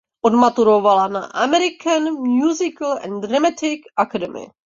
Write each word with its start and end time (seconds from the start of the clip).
Odmaturovala 0.27 1.03
na 1.15 1.21
American 1.45 2.09
Musical 2.25 2.93
and 2.97 3.21
Dramatic 3.21 3.83
Academy. 3.97 4.49